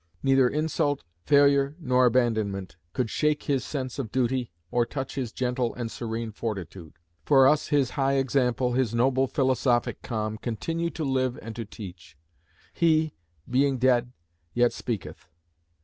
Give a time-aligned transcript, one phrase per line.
[0.23, 5.75] Neither insult, failure, nor abandonment could shake his sense of duty, or touch his gentle
[5.75, 6.93] and serene fortitude.
[7.23, 12.17] For us his high example, his noble philosophic calm, continue to live and to teach.
[12.73, 13.13] He,
[13.47, 14.11] being dead,
[14.55, 15.27] yet speaketh.